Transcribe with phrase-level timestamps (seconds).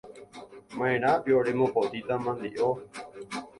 [0.79, 2.75] Ma’erãpio remopotĩta mandi’o.